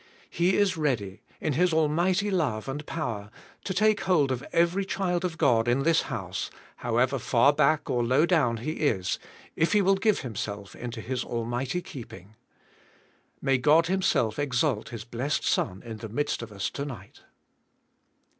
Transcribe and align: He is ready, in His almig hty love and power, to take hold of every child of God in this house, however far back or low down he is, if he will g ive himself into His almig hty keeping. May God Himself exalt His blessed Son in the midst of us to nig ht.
He 0.31 0.57
is 0.57 0.77
ready, 0.77 1.21
in 1.39 1.53
His 1.53 1.73
almig 1.73 2.23
hty 2.25 2.31
love 2.31 2.67
and 2.67 2.83
power, 2.87 3.29
to 3.63 3.71
take 3.71 3.99
hold 4.01 4.31
of 4.31 4.43
every 4.51 4.83
child 4.83 5.23
of 5.23 5.37
God 5.37 5.67
in 5.67 5.83
this 5.83 6.01
house, 6.09 6.49
however 6.77 7.19
far 7.19 7.53
back 7.53 7.87
or 7.87 8.03
low 8.03 8.25
down 8.25 8.57
he 8.57 8.71
is, 8.79 9.19
if 9.55 9.73
he 9.73 9.81
will 9.83 9.93
g 9.97 10.09
ive 10.09 10.21
himself 10.21 10.75
into 10.75 11.01
His 11.01 11.23
almig 11.23 11.67
hty 11.67 11.85
keeping. 11.85 12.35
May 13.43 13.59
God 13.59 13.85
Himself 13.85 14.39
exalt 14.39 14.89
His 14.89 15.03
blessed 15.03 15.43
Son 15.43 15.83
in 15.85 15.97
the 15.97 16.09
midst 16.09 16.41
of 16.41 16.51
us 16.51 16.71
to 16.71 16.83
nig 16.83 17.13
ht. 17.13 17.19